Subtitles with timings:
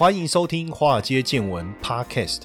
[0.00, 2.44] 欢迎收听《华尔街见闻》Podcast。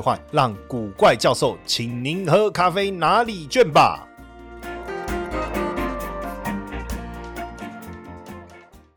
[0.00, 4.04] 换让古怪教授请您喝咖啡哪里卷吧。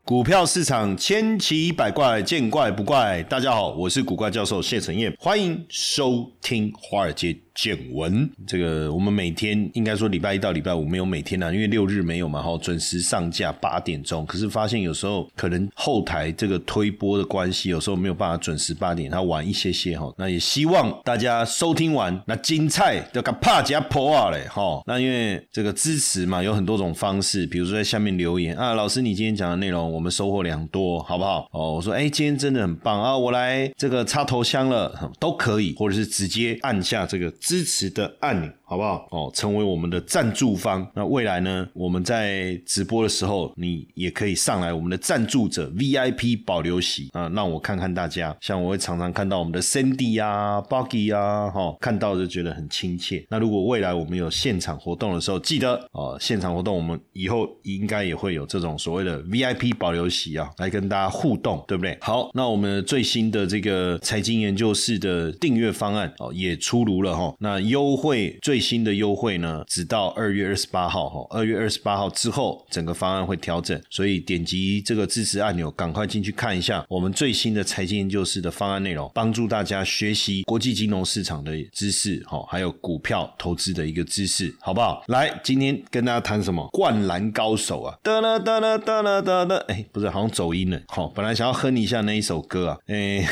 [0.04, 3.22] 股票市场千奇百怪，见怪不怪。
[3.22, 7.34] 大家好，我是古怪教授谢承彦，欢迎收听华尔街。
[7.54, 14.24] 见闻，这个我们每天应该说礼拜一到礼拜五没有每天啊，因为六日没有嘛，哈，准时上架八点钟。
[14.24, 20.12] 可是发现有时候可能后台这个推播的关系，有时候没有办法准时八点，它晚一些些哈。
[20.16, 24.82] 那也希望大家收听完，那精彩要个帕加破啊嘞哈。
[24.86, 31.46] 那因为这个支持嘛，有很多种方式，比如说在下面留言啊，老师你今天讲的内容我们收获良多，好不好？
[31.52, 37.30] 哦，我说哎，今天真的很棒啊，我来这个插头香了，都可以，或者是直接按下这个。
[37.42, 38.52] 支持的按钮。
[38.72, 39.06] 好不好？
[39.10, 40.90] 哦，成为我们的赞助方。
[40.94, 41.68] 那未来呢？
[41.74, 48.34] 我们在直播的时候，你也可以上来我们的赞助者 VIP 保留席啊，让我看看大家。
[48.40, 53.22] 像我会常常看到我们的 Cindy 啊、Buggy 啊，哈，看到就觉得很亲切。
[53.28, 61.98] 那如果未来我们有现场活动的时候，记得哦，现场活动我们以后应该也会有这种所谓的 VIP 保留席啊，来跟大家互动，对不对？
[62.00, 67.34] 好，那我们最新的这个财经研究室的订阅方案哦，也出炉了哈。
[67.38, 85.02] 那优惠最新的优惠呢，直到二月二十八号哈，二月二十八号之后，整个方案会调整，所以点击这个支持按钮，赶快进去看一下我们最新的财经研究室的方案内容，帮助大家学习国际金融市场的知识哈，还有股票投资的一个知识，好不好？
[85.08, 86.68] 来，今天跟大家谈什么？
[86.68, 87.98] 灌篮高手啊！
[88.02, 90.80] 哒啦哒啦哒啦哒啦，哎，不是，好像走音了。
[90.86, 93.26] 好，本来想要哼一下那一首歌啊，哎，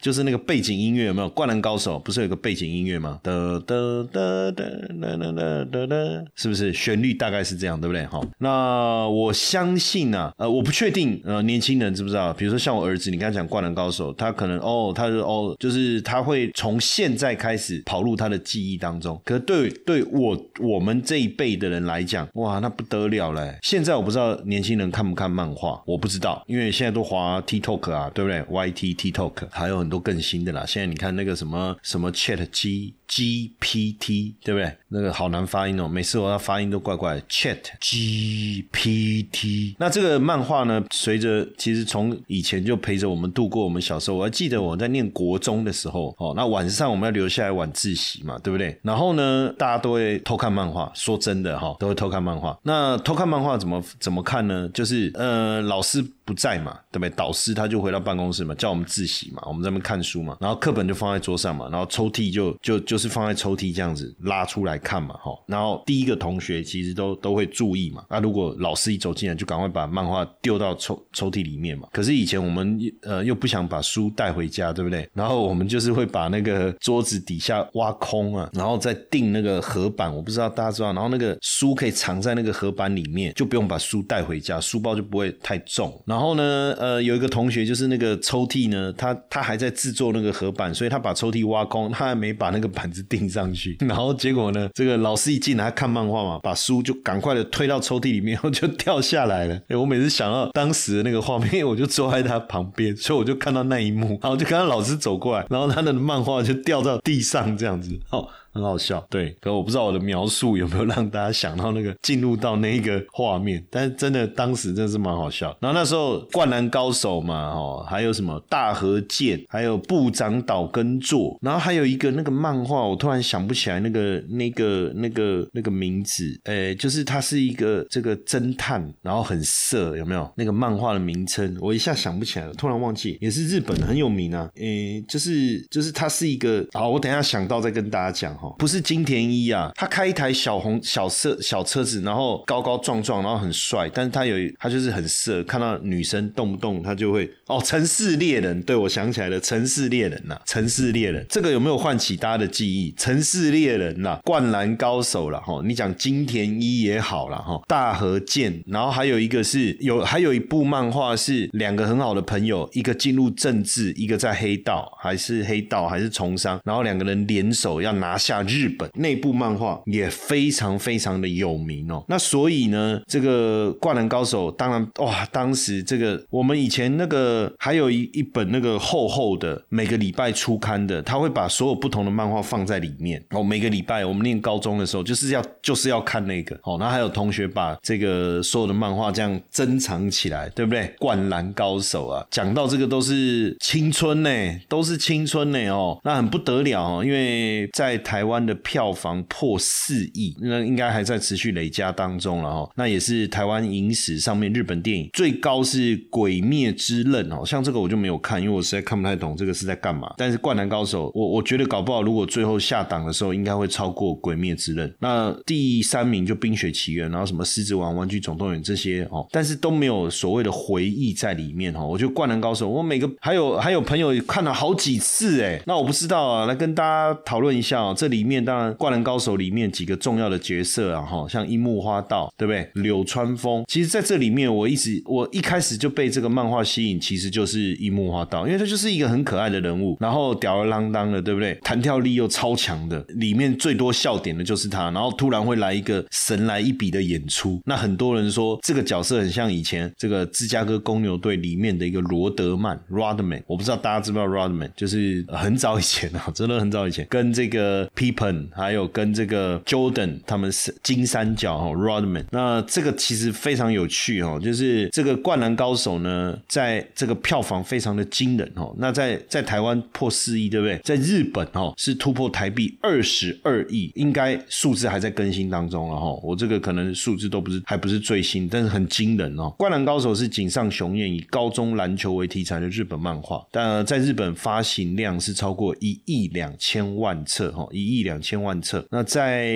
[0.00, 1.28] 就是那个背景音乐有没有？
[1.30, 3.20] 灌篮高手不是有个背景音乐吗？
[3.22, 3.32] 哒
[3.66, 3.74] 哒
[4.12, 4.26] 哒。
[4.46, 5.96] 哒哒哒哒哒，
[6.34, 8.04] 是不是旋律大概是这样，对不对？
[8.06, 12.32] 好，那我相信啊，呃，我不确定，呃，年轻人知不知道？
[12.34, 19.20] 比如说像我儿子，你刚才讲灌篮高手，他可能哦，他是哦，就是他会从现在开始跑入他的记忆当中。
[19.24, 23.58] 可对对我我们这一辈的人来讲，哇，那不得了嘞！
[23.62, 30.64] 现在我不知道年轻人看不看漫画，我不知道，因为现在都滑 TikTok 啊，对不对？YT TikTok 还有有很多更新的啦。
[30.66, 32.94] 现在你看那个什么什么 Chat G。
[33.08, 34.76] GPT 对不对？
[34.88, 37.20] 那个好难发音哦，每次我要发音都怪怪的。
[37.22, 40.82] Chat GPT，那这个漫画呢？
[40.90, 44.16] 随着其实从以前就陪着我们度过我们小时候。
[44.16, 48.78] 我还记得我在念国中的时候，哦，那晚上我们要留下来晚自习嘛，对不对？
[48.82, 50.90] 然后呢，大家都会偷看漫画。
[50.94, 52.58] 说真的哈，都会偷看漫画。
[52.62, 54.68] 那偷看漫画怎么怎么看呢？
[54.72, 56.04] 就是呃，老师。
[56.26, 57.10] 不在嘛，对不对？
[57.10, 65.32] 导师他就回到办公室嘛，叫我们自习嘛，我们在那边看书嘛，然后课本就放在桌上嘛，然后抽屉就就就是放在抽屉这样子拉出来看嘛，哈。
[65.46, 71.88] 然后第一个同学其实都都会注意嘛，那如果老师一走进来，就赶快把漫画丢到抽抽屉里面嘛。
[71.92, 75.08] 可是以前我们呃又不想把书带回家，对不对？
[75.14, 86.02] 然后我们就是会把那个桌子底下挖空啊，然后再钉那个合板，我不知道大家知道，然后那个书可以藏在那个合板里面，就不用把书带回家，书包就不会太重。
[86.06, 93.76] 然后呢，呃，有一个同学就是那个抽屉呢，他他还在制作那个盒板，所以他把抽屉挖空，他还没把那个板子钉上去。
[93.80, 99.54] 然后结果呢，这个老师一进来看漫画嘛，把书就赶快的推到抽屉里面，然后就掉下来了。
[99.68, 107.98] 哎，我每次想到当时的那个画面，我就坐在他旁边，所以我就看到那一幕，然后就看到老师走过来，然后他的漫画就掉到地上这样子。
[108.10, 108.28] 哦。
[108.56, 115.56] 很好笑，对，可我不知道我的描述有没有让大家想到那个进入到那个画面，但是真的当时真的是蛮好笑。
[115.60, 131.56] 然后那时候灌篮高手嘛，哦，还有什么大和剑，还有部长岛根座，然后还有一个那个漫画，我突然想不起来那个那个那个那个名字，诶，就是他是一个这个侦探，然后很色，有没有那个漫画的名称？
[131.60, 138.45] 我一下想不起来了，突然忘记，也是日本很有名啊，诶，就是就是他是一个，好，我等下想到再跟大家讲哈。
[138.58, 152.92] 不是金田一啊，他开一台小红小色小车子，然后高高壮壮，然后很帅，但是他有他就是很色，看到女生动不动他就会哦，城市猎人，对我想起来了，城市猎人呐，城市猎人，这个有没有唤起大家的记忆？
[152.96, 172.04] 城市猎人呐，灌篮高手了哈，你讲金田一也好了哈，大和健，然后还有一个是有还有一部漫画是两个很好的朋友，一个进入政治，一个在黑道，还是黑道还是从商，然后两个人联手要拿下日本，那部漫画也非常非常的有名哦。
[172.08, 183.42] 那所以呢，这个灌篮高手，当然哇，当时这个我们以前那个还有一一本那个厚厚的，每个礼拜出刊的，他会把所有不同的漫画放在里面哦。
[183.42, 186.76] 每个礼拜我们念高中的时候，就是要就是要看那个哦。
[186.78, 190.94] 那还有同学把这个所有的漫画这样珍藏起来，对不对？
[190.98, 194.30] 灌篮高手啊，讲到这个都是青春呢，
[194.68, 202.70] 都是青春呢哦，那很不得了哦，因为在台湾的票房破四亿，那应该还在持续累加当中了哈。
[202.76, 210.12] 那也是台湾影史上面日本电影最高是《鬼灭之刃》哦，像这个我就没有看，因为我实在看不太懂这个是在干嘛。
[210.18, 214.88] 但是《灌篮高手》，我我觉得搞不好如果最后下档的时候，应该会超过《鬼灭之刃》。
[215.00, 221.86] 那第三名就《冰雪奇缘》，然后什么《狮子王》《玩具总动员》这些哦，但是都没有所谓的回忆在里面哦。
[221.86, 227.94] 我觉得《灌篮高手》，我每个还有还有朋友看了好几次哎，那我不知道啊，来跟大家讨论一下哦。
[227.96, 232.68] 这里面当然《灌篮高手》里面几个重要的角色啊哈，像樱木花道对不对？
[232.74, 241.54] 柳川风，其实在这里面我一直我一开始就被这个漫画吸引，其实就是樱木花道，因为他就是一个很可爱的人物，然后吊儿郎当的对不对？
[241.62, 270.78] 弹跳力又超强的，里面最多笑点的就是他，然后突然会来一个神来一笔的演出，那很多人说这个角色很像以前这个芝加哥公牛队里面的一个罗德曼 （Rodman），我不知道大家知不知道 Rodman，就是很早以前啊，真的很早以前，跟这个 Pippen 还有跟这个 Jordan 他们是金三角哈 Rodman，那这个其实非常有趣哦，就是这个灌篮高手呢，在这个票房非常的惊人哦，那在在台湾破四亿对不对？
[270.84, 279.48] 在日本哦是突破台币二十二亿，应该数字还在更新当中了哈，我这个可能数字都不是还不是最新，但是很惊人哦。
[279.56, 288.86] 灌篮高手是井上雄彦以高中篮球为题材的日本漫画，但在日本发行量是超过一亿两千万册哈，一亿两千万册。
[288.90, 289.54] 那在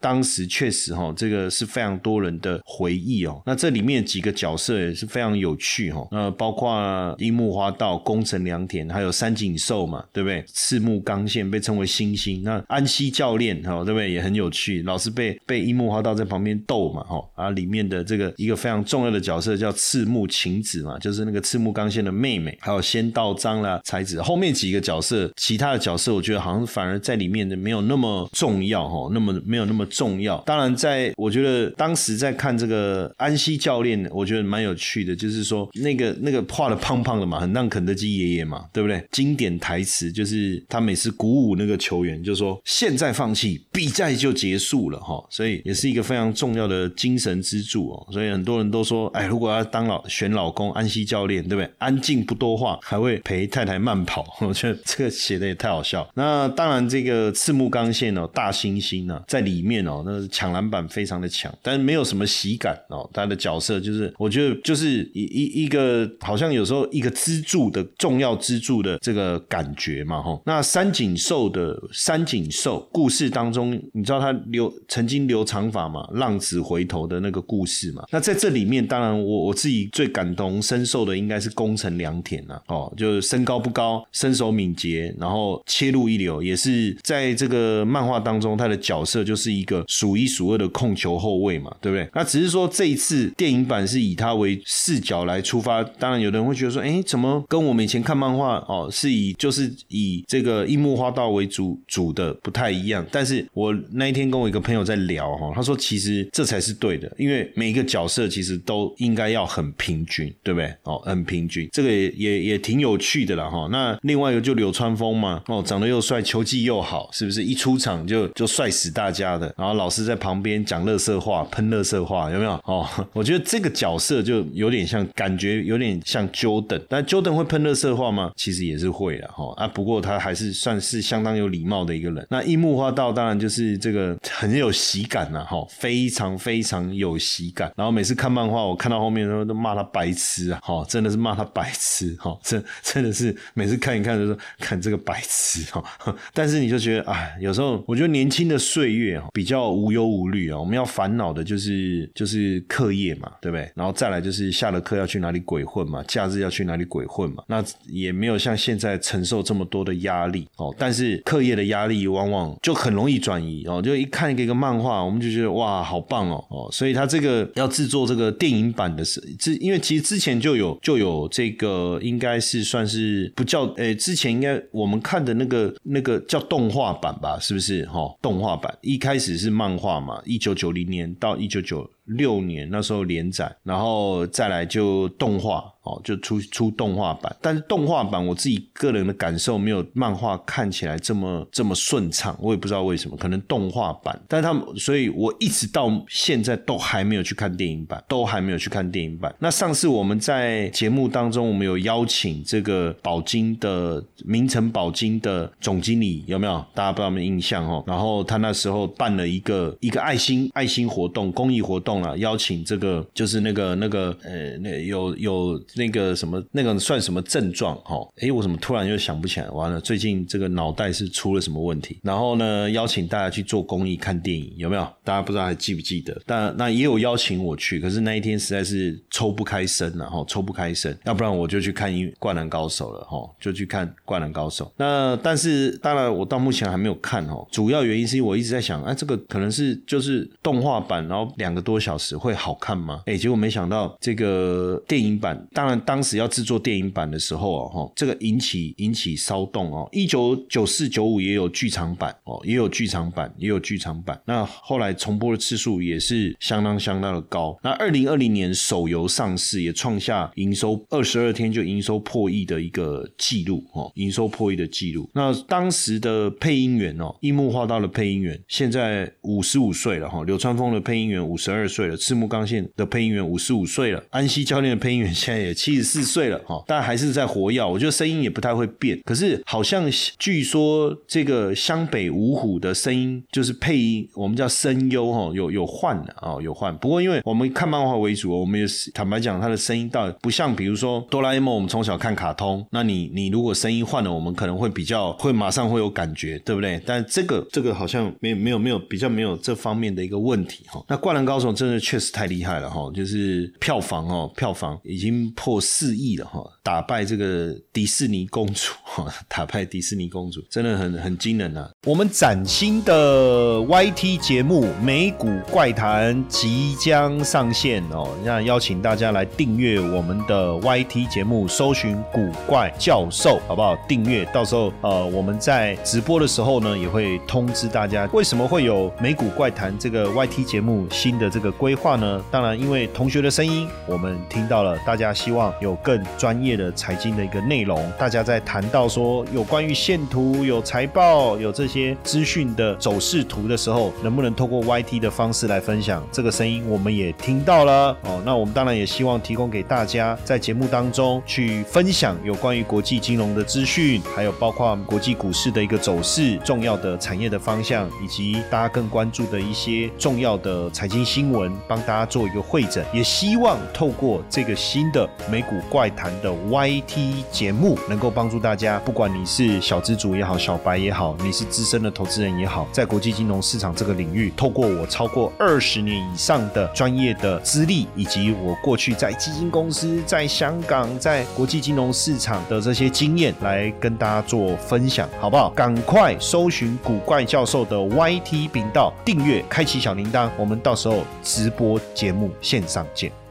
[0.00, 3.42] 当时确实哈，这个是非常多人的回忆哦。
[3.46, 10.44] 那这里面几个角色也是非常有趣哈，那包括樱木花道、宫城良田，还有三井寿嘛，对不对？
[10.52, 14.10] 赤木刚宪被称为星星，那安西教练哈，对不对？
[14.10, 17.22] 也很有趣，老是被被樱木花道在旁边逗嘛哈。
[17.34, 24.20] 啊，里面的这个一个非常重要的角色叫赤木晴子嘛，就是那个赤木刚宪的妹妹，还有仙道章啦、才子。
[24.20, 30.36] 后面几个角色，其他的角色，我觉得好像反而在里面的没有那么重要哈，那么没有那么重要。
[30.38, 39.04] 当然，在我觉得当时在看这个安西教练，我觉得蛮有趣的，就是说那个那个画的胖胖的嘛，很让肯德基爷爷嘛，对不对？
[39.12, 45.24] 经典台词就是他每次鼓舞那个球员，就说现在放弃，比赛就结束了哈。
[45.30, 48.06] 所以也是一个非常重要的精神支柱哦。
[48.12, 51.70] 所以很多人都说，哎，如果要当老选老公，安西教练对不对？
[51.78, 54.26] 安静不多话，还会陪太太慢跑。
[54.40, 56.08] 我觉得这个写的也太好笑。
[56.14, 63.08] 那当然，这个木刚宪哦，大猩猩呢，在里面哦，那抢篮板非常的强，但是没有什么喜感哦。
[63.12, 70.40] 他的角色就是，我觉得就是一一一个好像有时候一个支柱的重要支柱的这个感觉嘛，哈。
[70.46, 78.04] 那三井寿的三井寿故事当中，你知道他留曾经留长发嘛，浪子回头的那个故事嘛。
[78.10, 92.08] 那在这里面，当然我我自己最感同身受的应该是宫城良田呐，哦，就是身高不高，身手敏捷，然后切入一流，也是在这个漫画当中，他的角色就是一个数一数二的控球后卫嘛，对不对？
[92.14, 103.04] 那只是说这一次电影版是以他为视角来出发，当然有的人会觉得说，哎，怎么跟我们以前看漫画哦，是以就是以这个樱木花道为主主的不太一样。
[103.10, 110.72] 但是我那一天跟我一个朋友在聊哈，他说其实这才是对的，因为每一个角色其实都应该要很平均，对不对？
[110.84, 113.68] 哦，很平均，这个也也也挺有趣的了哈。
[113.72, 117.31] 那另外一个就流川枫嘛，哦，长得又帅，球技又好，是不是？
[117.32, 119.52] 是一出场就就帅死大家的。
[119.56, 122.52] 然后老师在旁边讲乐色话，喷乐色话，有没有？
[122.64, 126.82] 哦， 我觉得这个角色就有点像，感觉有点像 Jordan。
[126.88, 128.30] 但 Jordan 会喷乐色话吗？
[128.36, 129.52] 其实也是会的哈。
[129.56, 132.26] 啊，不过他还是算是相当有礼貌的一个人。
[132.28, 137.72] 那樱木花道当然就是这个很有喜感呐，哈，非常非常有喜感。
[137.76, 145.82] 然后每次看漫画，我看到后面都都骂他白痴啊，哈，真的是骂他白痴，哈，真真的是每次看一看就说看这个白痴，哈。
[146.34, 150.58] 但是你就觉得啊，有时候我觉得年轻的岁月比较无忧无虑啊。
[150.58, 153.70] 我们要烦恼的就是就是课业嘛，对不对？
[153.74, 157.42] 然后再来就是下了课要去哪里鬼混嘛，假日要去哪里鬼混嘛。
[157.48, 160.74] 那也没有像现在承受这么多的压力哦。
[160.78, 163.80] 但是课业的压力往往就很容易转移哦。
[163.82, 166.68] 就一看一个一个漫画，我们就觉得哇，好棒哦哦。
[166.72, 178.16] 所以他这个要制作这个电影版的是，之因为其实之前就有就有这个应该是算是不叫诶，之前应该我们看的那个那个叫动画版吧，是不是哈？
[178.22, 181.90] 动画版一开始是漫画嘛，一九九零年到一九九。
[182.04, 187.34] 六年那时候连载，然后再来就动画哦，就出出动画版。
[187.40, 194.20] 但是动画版我自己个人的感受没有漫画看起来这么这么顺畅，我也不知道为什么，可能动画版。
[194.28, 199.34] 但他们，所以我一直到现在都还没有去看电影版，都还没有去看电影版。
[199.38, 206.64] 那上次我们在节目当中，我们有邀请这个宝金的名城宝金的总经理，有没有？
[206.74, 207.84] 大家不知道有没有印象哦？
[207.86, 212.02] 然后他那时候办了一个一个爱心爱心活动，公益活动。
[212.18, 217.76] 邀请这个就是那个那个呃，那有有那个什么那个算什么症状？
[217.84, 219.48] 哈，哎，我怎么突然又想不起来？
[219.50, 221.98] 完了，最近这个脑袋是出了什么问题？
[222.02, 224.86] 然后呢，邀请大家去做公益看电影，有没有？
[225.04, 226.20] 大家不知道还记不记得？
[226.26, 234.64] 但那也有邀请我去，可是那一天实在是抽不开身了，哈，抽不开身，要不然我就去看《一灌篮高手》了，哈，就去看《灌篮高手》。
[234.76, 243.02] 那但是当然，我到目前还没有看，哈，主要原因是因为我一直在想，哎，这个可能是就是动画版，然后两个多小时会好看吗？
[243.06, 249.88] 哎，结果没想到这个电影版，当然当时要制作电影版的时候哦，哈，这个引起引起骚动哦。
[249.92, 254.20] 一九九四九五也有剧场版哦，也有剧场版，也有剧场版。
[254.26, 257.56] 那后来重播的次数也是相当相当的高。
[257.62, 265.08] 那二零二零年手游上市，也创下营收二十二天就营收破亿的一个记录哦，营收破亿的记录。
[265.14, 271.96] 那当时的配音员哦，樱木花道的配音员现在五十五岁了哈，流川枫的配音员五十二岁了。
[271.96, 277.62] 赤木刚宪的配音员五十五岁了，安西教练的配音员现在也七十四岁了哈，但还是在活跃。
[277.62, 286.76] 我觉得声音也不太会变，可是好像据说这个湘北五虎的声音就是配音，我们叫声优哈，有有换的啊，有换。
[286.78, 296.80] 不过因为我们看漫画为主，我们也是坦白讲，他的声音倒不像，比如说哆啦 A 梦，我们从小看卡通，那你你如果声音换了，我们可能会比较会马上会有感觉，对不对？
[296.86, 300.82] 但这个这个好像没没有没有比较没有这方面的一个问题哈。
[300.88, 302.12] 那灌篮高手真的确实。
[302.12, 311.68] 太厉害了哈，就是票房哦，票房已经破四亿了哈，打败这个迪士尼公主哈，打败迪士尼公主真的很很惊人啊！
[311.86, 323.76] 我们崭新的 YT 节目《美股怪谈》即将上线哦，那邀请大家来订阅我们的 YT 节目，搜寻“古怪教授”好不好？
[323.88, 331.96] 订阅，到时候呃，我们在直播的时候呢，也会通知大家为什么会有《美股怪谈》这个 YT 节目新的这个规划。
[331.96, 337.92] 呢，当然，因为同学的声音，我们听到了，大家希望有更专业的财经的一个内容。
[337.98, 346.02] 大家在谈到说有关于线图、有财报、有这些资讯的走势图的时候，能不能透过 YT 的方式来分享？
[346.10, 348.22] 这个声音我们也听到了哦。
[348.24, 361.82] 那我们当然也希望提供给大家，在节目当中去分享有关于国际金融的资讯，还有包括国际股市的一个走势、重要的产业的方向，以及大家更关注的一些重要的财经新闻，帮。
[361.82, 385.50] 大家做一个会诊，也希望透过这个新的美股怪谈的 YT 节目，能够帮助大家，不管你是小资主也好，小白也好，你是资深的投资人也好，在国际金融市场这个领域，透过我超过二十年以上的专业的资历，以及我过去在基金公司、在香港、在国际金融市场的这些经验，来跟大家做分享，好不好？
[385.50, 391.72] 赶快搜寻古怪教授的 YT 频道，订阅，开启小铃铛，我们到时候直播。
[391.94, 393.21] 节目线上见。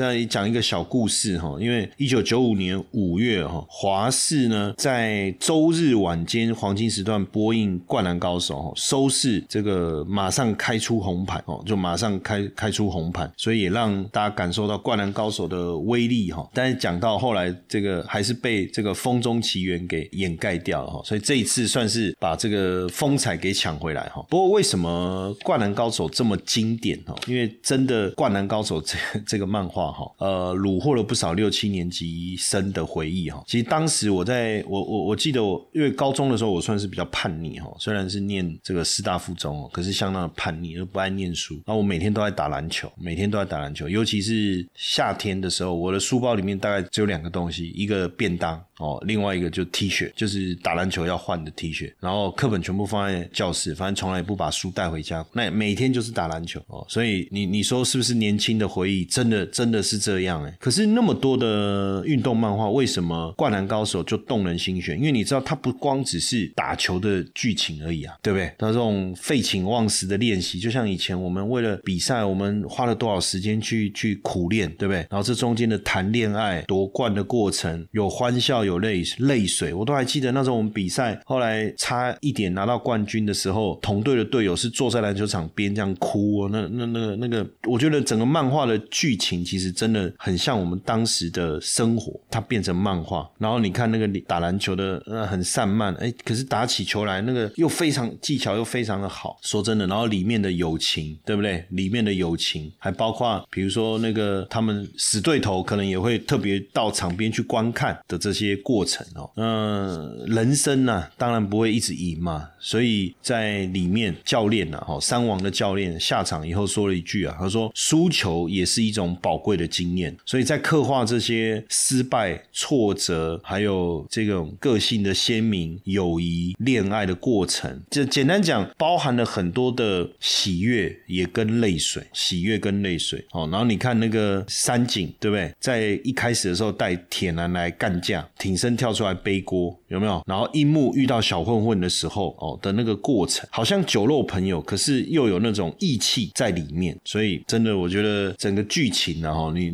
[0.00, 16.48] 再讲一个小故事哈，因为一九九五年五月哈，华视呢在周日晚间黄金时段播映《灌篮高手》哈，收视这个马上开出红盘哦，就马上开开出红盘，所以也让大家感受到《灌篮高手》的威力哈。
[16.54, 24.24] 但是讲到后来，这个还是被这个风中奇缘给掩盖掉了哈，所以这一次算是把这个风采给抢回来哈。
[24.30, 27.14] 不过为什么《灌篮高手》这么经典哈？
[27.26, 29.89] 因为真的《灌篮高手》这这个漫画。
[29.92, 33.42] 哈，呃，虏获了不少六七年级生的回忆哈。
[33.46, 41.54] 其实当时我在我我我记得我因为高中的时候我算是比较叛逆哈，虽然是念这个师大附中，可是相当的叛逆，又不爱念书。
[41.66, 48.62] 然后我每天都在打篮球，每天都在打篮球，尤其是夏天的时候，我的书包里面大概只有两个东西，一个便当。
[48.80, 56.84] 哦，另外一个就 T 恤，就是打篮球要换的 T 恤，然后课本全部放在教室，反正从来也不把书带回家，那每天就是打篮球哦。
[56.88, 59.04] 所以你你说是不是年轻的回忆？
[59.04, 60.56] 真的真的是这样哎。
[60.58, 64.98] 可是那么多的运动漫画，为什么《灌篮高手》就动人心弦？
[64.98, 68.50] 因为你知道，它不光只是打球的剧情而已啊，对不对？
[68.58, 74.98] 它这种废寝忘食的练习，就像以前我们为了比赛，我们花了多少时间去去苦练，对不对？
[75.10, 86.48] 然后这中间的谈恋爱、夺冠的过程，有欢笑，有有泪泪水，我都还记得那时候我们比赛后来差一点拿到冠军的时候，同队的队友是坐在篮球场边这样哭，哦。
[86.52, 101.64] 那那那个那个，我觉得整个漫画的剧情其实真的很像我们当时的生活，它变成漫画，然后你看那个打篮球的呃很散漫，哎，可是打起球来那个又非常技巧又非常的好，说真的，然后里面的友情，对不对？
[101.70, 133.24] 里面的友情还包括比如说那个他们死对头可能也会特别到场边去观看的这些过程哦，嗯，人生呢当然不会一直赢嘛，所以在里面教练呐，哈，三王的教练下场以后说了一句啊，他说输球也是一种宝贵的经验，所以在刻画这些失败、挫折，还有这种个性的鲜明、友谊、恋爱的过程，就简单讲，包含了很多的喜悦，也跟泪水，喜悦跟泪水。
[133.32, 135.54] 哦，然后你看那个山井，对不对？
[135.60, 140.20] 在一开始的时候带铁男来干架，挺挺身跳出来背锅，有没有？
[140.26, 146.98] 然后樱木遇到小混混的时候，哦的那个过程，好像酒肉朋友，可是又有那种义气在里面。
[147.04, 149.72] 所以真的，我觉得整个剧情呢，哈，你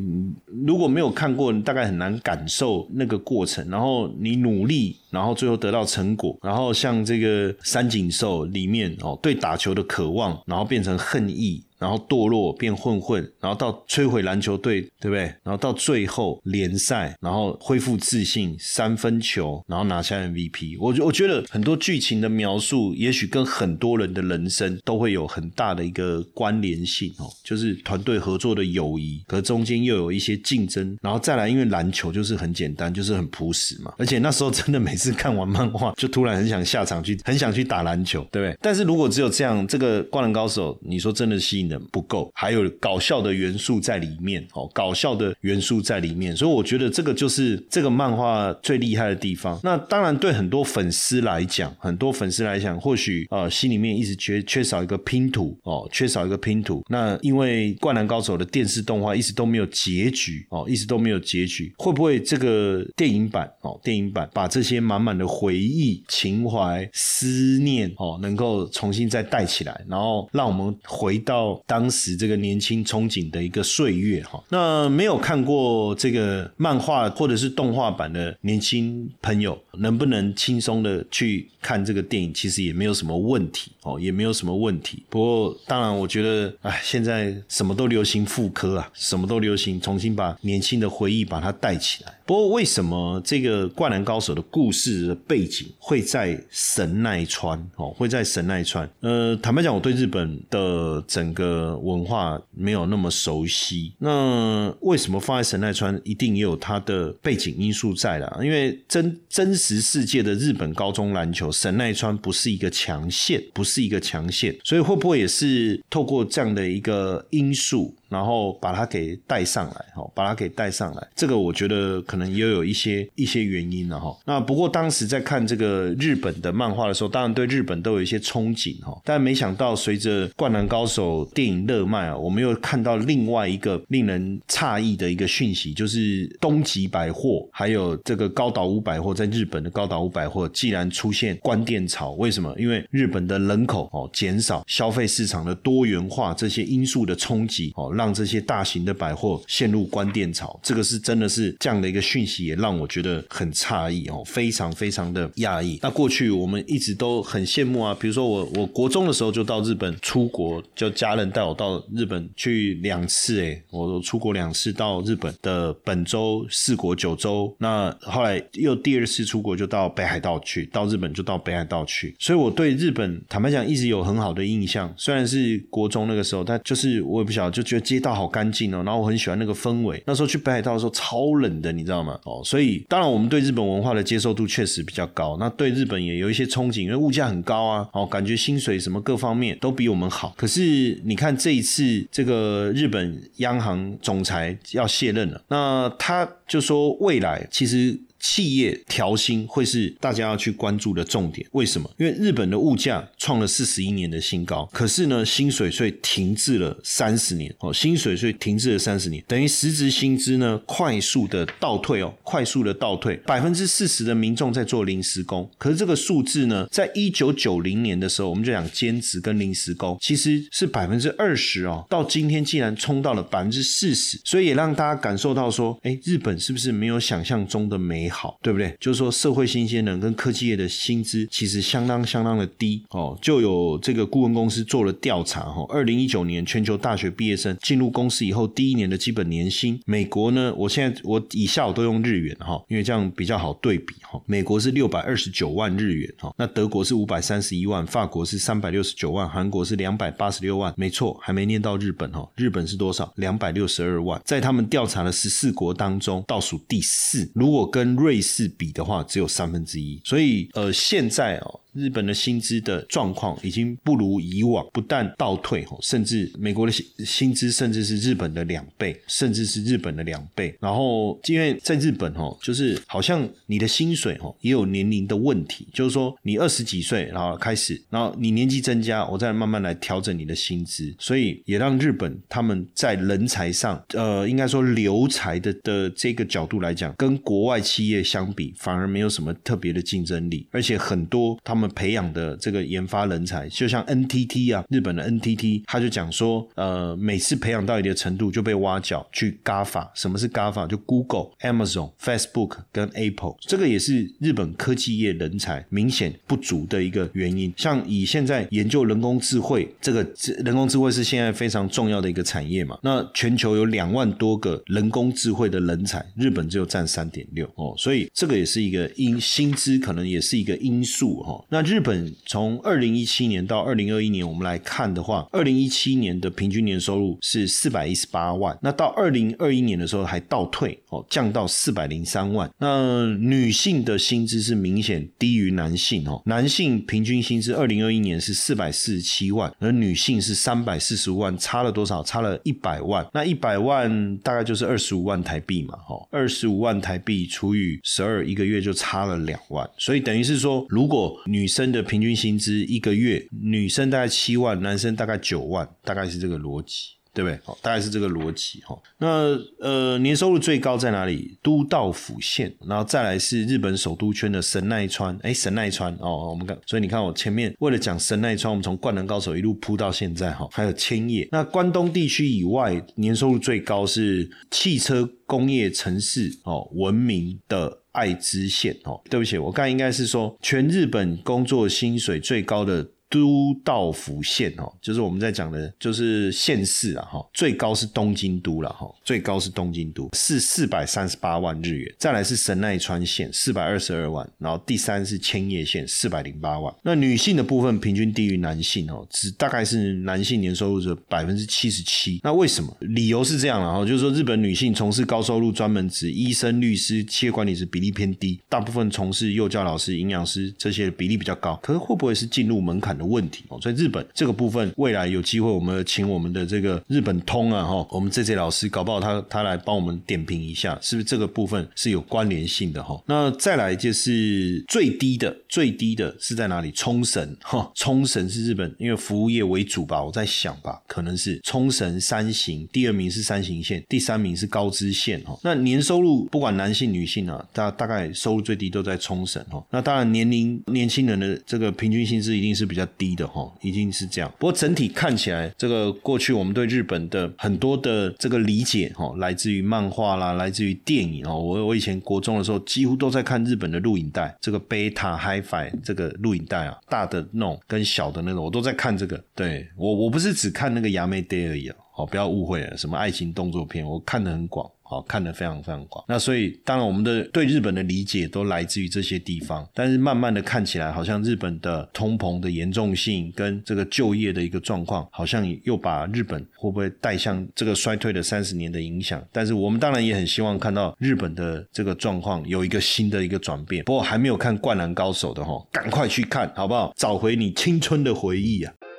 [0.66, 3.66] 如果没有看过，你大概很难感受那个过程。
[3.70, 4.94] 然后你努力。
[5.08, 11.64] 然后最后得到成果，然后像这个三井寿里面哦，对打球的渴望，然后变成恨意。
[11.78, 15.22] 然后堕落变混混，然后到摧毁篮球队，对不对？
[15.42, 20.76] 然后到最后联赛，然后恢复自信，三分球，然后拿下 MVP。
[20.80, 33.92] 我我觉得很多剧情的描述，也许跟很多人的人生都会有很大的一个关联性哦，就是团队合作的友谊，可中间又有一些竞争，然后再来，因为篮球就是很简单，就是很朴实嘛。
[33.98, 38.58] 而且那时候真的每次看完漫画，就突然很想下场去，很想去打篮球，对不对？
[38.62, 41.65] 但是如果只有这样，这个灌篮高手，你说真的吸引？
[41.90, 49.58] 不够，还有搞笑的元素在里面哦，搞笑的元素在里面，所以我觉得这个就是这个漫画最厉害的地方。
[49.62, 56.84] 那当然，对很多粉丝来讲，很多粉丝来讲，或许呃心里面一直缺缺少一个拼图哦，缺少一个拼图。
[56.88, 71.55] 那因为《灌篮高手》的电视动画一直都没有结局哦，一直都没有结局，会不会这个电影版哦，电影版把这些满满的回忆、情怀、思念哦，能够重新再带起来，然后让我们回到。
[71.66, 82.32] 当时这个年轻憧憬的一个岁月哈，那没有看过这个漫画或者是动画版的年轻朋友，能不能轻松的去看这个电影？
[82.34, 85.02] 其实也没有什么问题哦，也没有什么问题。
[85.08, 92.12] 不过当然，我觉得哎，现在什么都流行复刻啊，什么都流行重新把年轻的回忆把它带起来。
[92.26, 97.94] 不过为什么这个灌篮高手的故事的背景会在神奈川哦？
[97.96, 98.88] 会在神奈川？
[99.00, 105.98] 呃，坦白讲，我对日本的整个，文化没有那么熟悉，那为什么放在神奈川？
[106.02, 108.40] 一定也有它的背景因素在了。
[108.42, 117.94] 因为真真实世界的日本高中篮球，神奈川不是一个强县，不是一个强县，所以会不会也是透过这样的一个因素？
[118.08, 124.16] 然后把它给带上来，哈，把它给带上来，这个我觉得可能也有一些一些原因了，哈。
[124.24, 128.96] 那不过当时在看这个日本的漫画的时候，当然对日本都有一些憧憬，哈。
[129.04, 142.54] 但没想到随着《灌篮高手》电影热卖啊，我们又看到另外一个令人诧异的一个讯息，就是东极百货还有这个高岛屋百货在日本的高岛屋百货，既然出现关店潮，为什么？
[142.56, 147.92] 因为日本的人口哦减少，消费市场的多元化这些因素的冲击，哦。
[147.96, 155.78] 让这些大型的百货陷入关店潮，这个是真的是这样的一个讯息，也让我觉得很诧异哦，非常非常的讶异。
[155.82, 167.54] 那过去我们一直都很羡慕啊，比如说我我国中的时候就到日本出国，就家人带我到日本去两次，哎，我出国两次到日本的本州、四国、九州。
[167.58, 174.92] 那后来又第二次出国就到北海道去，到日本就到北海道去，所以我对日本坦白讲一直有很好的印象。
[174.96, 177.85] 虽然是国中那个时候，但就是我也不晓得，就觉得。
[177.86, 180.02] 街道好干净哦，然后我很喜欢那个氛围。
[180.06, 182.18] 那时候去北海道的时候超冷的，你知道吗？
[182.24, 185.36] 哦，所以当然我们对日本文化的接受度确实比较高。
[185.38, 190.34] 那对日本也有一些憧憬，因为物价很高啊，哦，感觉薪水什么各方面都比我们好。
[190.36, 197.96] 可是你看这一次这个日本央行总裁要卸任了，那他就说未来其实。
[198.28, 201.46] 企业调薪会是大家要去关注的重点。
[201.52, 201.88] 为什么？
[201.96, 228.74] 因为日本的物价创了四十一年的新高，可是呢，薪水税停滞了三十年哦，薪水税停滞了三十年，等于实质薪资呢快速的倒退哦，快速的倒退，百分之四十的民众在做临时工，可是这个数字呢，在一九九零年的时候，我们就讲兼职跟临时工其实是百分之二十哦，到今天竟然冲到了百分之四十，所以也让大家感受到说，哎，日本是不是没有想象中的美好，好对不对？
[228.80, 232.82] 就是说社会新鲜人跟科技业的薪资其实相当相当的低。
[232.90, 253.12] 哦，就有这个顾问公司做了调查哈，二零一九年全球大学毕业生进入公司以后第一年的基本年薪，美国呢，我现在我以下我都用日元哈，因为这样比较好对比哈，美国是六百二十九万日元哈，那德国是五百三十一万，法国是三百六十九万，韩国是两百八十六万，没错，还没念到日本哈，日本是多少？
[253.16, 261.60] 两百六十二万，在他们调查的十四国当中倒数第四，如果跟瑞士比的话，只有三分之一，所以呃，现在哦。
[261.76, 270.56] 日本的薪资的状况已经不如以往，不但倒退，甚至美国的薪薪资甚至是日本的两倍，甚至是日本的两倍。
[270.58, 291.65] 然后因为在日本哦，就是好像你的薪水哦也有年龄的问题，就是说你二十几岁然后开始，然后你年纪增加，我再慢慢来调整你的薪资，所以也让日本他们在人才上，呃，应该说留才的的这个角度来讲，跟国外企业相比，反而没有什么特别的竞争力，而且很多他们。
[291.68, 299.88] 培养的这个研发人才，就像 NTT 啊，日本的 NTT，他就讲说，呃，每次培养到一定程度就被挖角去 GAFA。
[299.94, 300.66] 什么是 GAFA？
[300.66, 307.52] 就 Google、Amazon、Facebook 跟 Apple，这个也是日本科技业人才明显不足的一个原因。
[307.56, 310.06] 像以现在研究人工智慧，这个
[310.44, 312.78] 人工智慧是现在非常重要的一个产业嘛？
[312.82, 321.44] 那全球有两万多个人工智慧的人才，日本只有占三点六哦，所以这个也是一个因薪资可能也是一个因素哈。
[321.56, 332.50] 那日本从二零一七年到二零二一年，我们来看的话，二零一七年的平均年收入是四百一十八万，那到二零二一年的时候还倒退哦，降到四百零三万。
[332.58, 342.02] 那女性的薪资是明显低于男性哦，男性平均薪资二零二一年是四百四十七万，而女性是三百四十五万，差了多少？
[342.02, 343.06] 差了一百万。
[343.14, 349.66] 那一百万大概就是二十五万台币嘛，哈，二十五万台币除以十二，一个月就差了两万。
[349.78, 357.38] 所以等于是说，如果女女生的平均薪资一个月，女生大概七万，男生大概九万，大概是这个逻辑，对不对？
[357.44, 358.76] 好，大概是这个逻辑哈。
[358.98, 361.38] 那呃，年收入最高在哪里？
[361.44, 365.16] 都道府县，然后再来是日本首都圈的神奈川。
[365.22, 371.28] 哎，神奈川哦，我们看，所以你看我前面为了讲神奈川，我们从灌篮高手一路铺到现在哈，还有千叶。
[371.30, 377.82] 那关东地区以外，年收入最高是汽车工业城市哦，闻名的。
[377.96, 382.86] 爱知县哦，对不起，我刚才应该是说全日本工作薪水最高的。
[383.20, 396.74] 都道府县哦，就是我们在讲的，就是县市啊哈，最高是东京都了哈，最高是东京都是四百三十八万日元，再来是神奈川县四百二十二万，然后第三是千叶县四百零八万。
[396.82, 402.20] 那女性的部分平均低于男性哦，只大概是男性年收入的百分之七十七。
[402.24, 402.76] 那为什么？
[402.80, 411.58] 理由是这样了哈，就是说日本女性从事高收入专门职，医生、律师、企业管理职比例偏低，大部分从事幼教老师、营养师这些比例比较高。
[411.62, 412.96] 可是会不会是进入门槛？
[412.96, 423.00] 的问题哦，所以日本这个部分未来有机会，我们请我们的这个日本通啊哈，我们这些老师搞不好他他来帮我们点评一下，是不是这个部分是有关联性的哈？
[423.06, 426.70] 那再来就是最低的最低的是在哪里？
[426.72, 435.38] 冲绳哈，冲绳是日本因为服务业为主吧，我在想吧，可能是冲绳三行，第二名是三行县，第三名是高知县哈。
[435.42, 439.64] 那年收入不管男性女性啊，大大概收入最低都在冲绳哈。
[439.70, 442.85] 那当然年龄年轻人的这个平均薪资一定是比较。
[442.96, 444.32] 低的哈，已经是这样。
[444.38, 451.38] 不过整体看起来，这个过去我们对日本的很多的这个理解哈，来自于漫画啦，来自于电影哦。
[451.38, 459.22] 我我以前国中的时候，几乎都在看日本的录影带，这个贝塔 HiFi 这个录影带啊，大的那种跟小的那种，我都在看这个。
[459.34, 464.70] 对我我不是只看那个牙妹 day 而已啊，哦，不要误会了，什么爱情动作片，我看的很广。
[464.88, 479.22] 好看的非常非常广，那所以当然我们的对日本的理解都来自于这些地方，但是慢慢的看起来，好像日本的通膨的严重性跟这个就业的一个状况，好像又把日本会不会带向这个衰退的三十年的影响。
[479.32, 483.84] 但是我们当然也很希望看到日本的这个状况有一个新的一个转变。
[483.84, 486.92] 不过还没有看灌篮高手的哈，赶快去看好不好？
[486.96, 488.72] 找回你青春的回忆啊！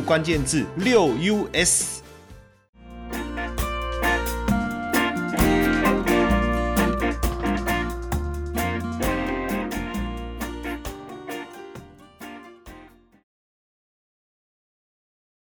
[0.00, 1.97] 关键字六 US。